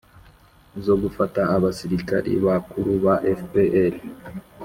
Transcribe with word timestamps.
zo 0.85 0.95
gufata 1.01 1.41
abasirikari 1.55 2.31
bakuru 2.45 2.91
ba 3.03 3.15
fpr. 3.39 3.93